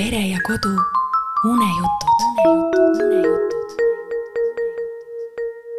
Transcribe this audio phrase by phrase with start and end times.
[0.00, 0.68] pere ja kodu
[1.44, 2.18] unejutud.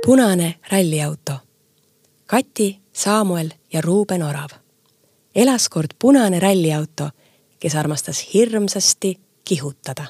[0.05, 1.33] punane ralliauto.
[2.25, 4.49] Kati, Saamuel ja Ruuben Orav.
[5.35, 7.09] elas kord punane ralliauto,
[7.59, 10.05] kes armastas hirmsasti kihutada.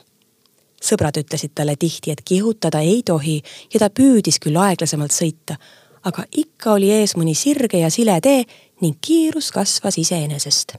[0.84, 3.41] sõbrad ütlesid talle tihti, et kihutada ei tohi
[3.73, 5.55] ja ta püüdis küll aeglasemalt sõita,
[6.04, 8.43] aga ikka oli ees mõni sirge ja sile tee
[8.82, 10.75] ning kiirus kasvas iseenesest.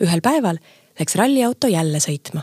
[0.00, 0.58] ühel päeval
[1.00, 2.42] läks ralliauto jälle sõitma.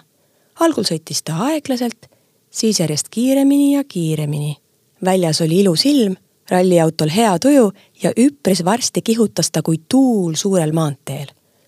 [0.59, 2.09] algul sõitis ta aeglaselt,
[2.49, 4.57] siis järjest kiiremini ja kiiremini.
[5.05, 6.15] väljas oli ilus ilm,
[6.49, 7.71] ralliautol hea tuju
[8.03, 11.27] ja üpris varsti kihutas ta kui tuul suurel maanteel.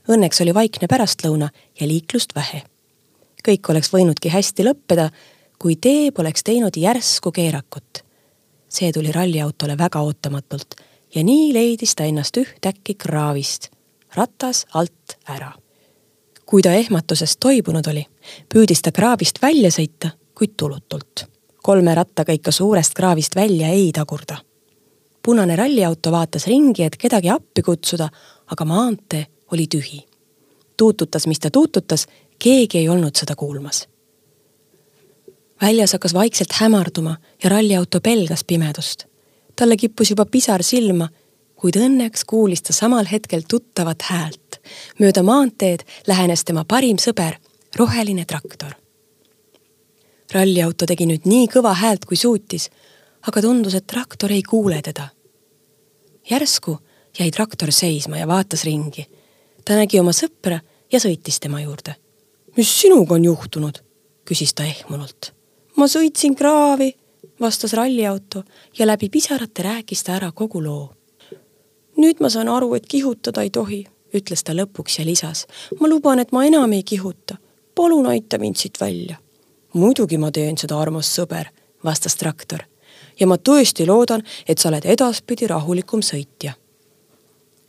[0.09, 1.49] Õnneks oli vaikne pärastlõuna
[1.79, 2.63] ja liiklust vähe.
[3.47, 5.09] kõik oleks võinudki hästi lõppeda,
[5.59, 8.03] kui tee poleks teinud järsku keerakut.
[8.69, 10.75] see tuli ralliautole väga ootamatult
[11.15, 13.69] ja nii leidis ta ennast ühtäkki kraavist,
[14.15, 15.62] ratas alt ära
[16.53, 18.03] kui ta ehmatusest toibunud oli,
[18.53, 21.25] püüdis ta kraavist välja sõita, kuid tulutult.
[21.63, 24.37] kolme rattaga ikka suurest kraavist välja ei tagurda.
[25.25, 28.09] punane ralliauto vaatas ringi, et kedagi appi kutsuda,
[28.45, 30.05] aga maantee oli tühi.
[30.77, 32.05] tuututas, mis ta tuututas,
[32.39, 33.87] keegi ei olnud seda kuulmas.
[35.61, 39.05] väljas hakkas vaikselt hämarduma ja ralliauto pelgas pimedust.
[39.55, 41.09] talle kippus juba pisar silma,
[41.55, 44.42] kuid õnneks kuulis ta samal hetkel tuttavat häält
[44.99, 47.37] mööda maanteed lähenes tema parim sõber,
[47.75, 48.73] roheline traktor.
[50.33, 52.69] ralliauto tegi nüüd nii kõva häält, kui suutis,
[53.27, 55.09] aga tundus, et traktor ei kuule teda.
[56.29, 56.79] järsku
[57.19, 59.07] jäi traktor seisma ja vaatas ringi.
[59.65, 60.59] ta nägi oma sõpra
[60.91, 61.95] ja sõitis tema juurde.
[62.57, 63.79] mis sinuga on juhtunud?
[64.25, 65.33] küsis ta ehmunult.
[65.75, 66.93] ma sõitsin kraavi,
[67.39, 68.43] vastas ralliauto
[68.77, 70.93] ja läbi pisarate rääkis ta ära kogu loo.
[71.97, 75.47] nüüd ma saan aru, et kihutada ei tohi ütles ta lõpuks ja lisas.
[75.79, 77.37] ma luban, et ma enam ei kihuta.
[77.75, 79.17] palun aita mind siit välja.
[79.73, 81.47] muidugi ma teen seda, armas sõber,
[81.83, 82.59] vastas traktor.
[83.19, 86.53] ja ma tõesti loodan, et sa oled edaspidi rahulikum sõitja.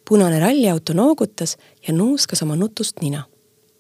[0.09, 1.57] punane ralliauto noogutas
[1.89, 3.25] ja nuuskas oma nutust nina.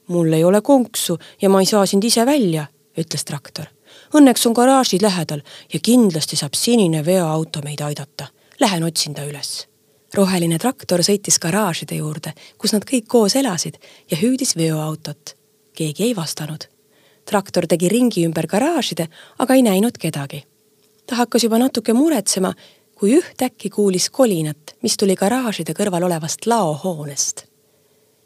[0.06, 2.66] mul ei ole konksu ja ma ei saa sind ise välja,
[2.98, 3.66] ütles traktor.
[4.14, 5.42] Õnneks on garaažid lähedal
[5.72, 8.26] ja kindlasti saab sinine veoauto meid aidata.
[8.60, 9.66] Lähen otsin ta üles
[10.14, 13.78] roheline traktor sõitis garaažide juurde, kus nad kõik koos elasid
[14.10, 15.36] ja hüüdis veoautot.
[15.74, 16.64] keegi ei vastanud.
[17.24, 19.08] traktor tegi ringi ümber garaažide,
[19.38, 20.44] aga ei näinud kedagi.
[21.06, 22.54] ta hakkas juba natuke muretsema,
[22.94, 27.46] kui ühtäkki kuulis kolinat, mis tuli garaažide kõrval olevast laohoonest.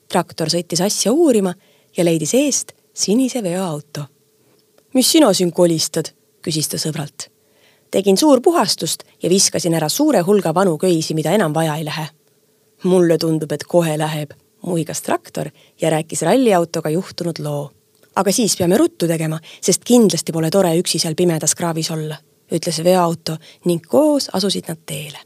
[0.08, 1.54] traktor sõitis asja uurima
[1.96, 4.04] ja leidis eest sinise veoauto.
[4.94, 6.12] mis sina siin kolistad?
[6.42, 7.37] küsis ta sõbralt
[7.90, 12.08] tegin suurpuhastust ja viskasin ära suure hulga vanu köisi, mida enam vaja ei lähe.
[12.84, 14.30] mulle tundub, et kohe läheb,
[14.62, 15.50] muigas traktor
[15.80, 17.70] ja rääkis ralliautoga juhtunud loo.
[18.16, 22.16] aga siis peame ruttu tegema, sest kindlasti pole tore üksi seal pimedas kraavis olla,
[22.52, 25.18] ütles veoauto ning koos asusid nad teele.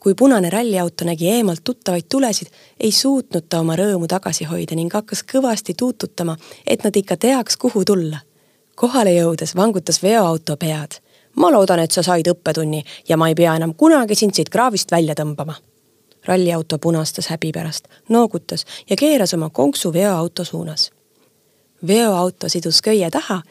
[0.00, 2.46] kui punane ralliauto nägi eemalt tuttavaid tulesid,
[2.80, 7.56] ei suutnud ta oma rõõmu tagasi hoida ning hakkas kõvasti tuututama, et nad ikka teaks,
[7.56, 8.18] kuhu tulla
[8.78, 11.00] kohale jõudes vangutas veoauto pead
[11.38, 14.90] ma loodan, et sa said õppetunni ja ma ei pea enam kunagi sind siit kraavist
[14.92, 15.54] välja tõmbama.
[16.26, 20.90] ralliauto punastas häbi pärast, noogutas ja keeras oma konksu veoauto suunas.
[21.86, 23.42] veoauto sidus köie taha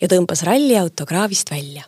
[0.00, 1.82] ja tõmbas ralliauto kraavist välja.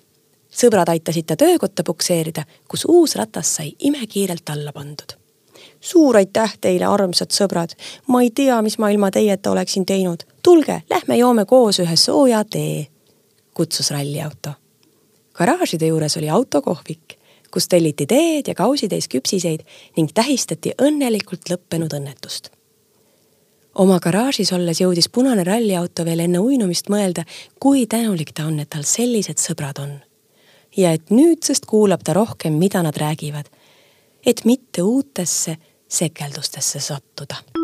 [0.50, 5.16] sõbrad aitasid ta töökotta pukseerida, kus uus ratas sai imekiirelt alla pandud.
[5.80, 7.75] suur aitäh teile, armsad sõbrad,
[8.06, 10.22] ma ei tea, mis ma ilma teieta oleksin teinud.
[10.42, 12.86] tulge, lähme joome koos ühe sooja tee,
[13.54, 14.67] kutsus ralliauto
[15.38, 17.16] garaažide juures oli autokohvik,
[17.50, 19.65] kus telliti teed ja kausitäis küpsiseid
[19.97, 22.50] ning tähistati õnnelikult lõppenud õnnetust.
[23.75, 27.25] oma garaažis olles jõudis punane ralliauto veel enne uinumist mõelda,
[27.60, 30.00] kui tänulik ta on, et tal sellised sõbrad on.
[30.77, 33.47] ja et nüüdsest kuulab ta rohkem, mida nad räägivad,
[34.27, 35.56] et mitte uutesse
[35.88, 37.57] sekeldustesse sattuda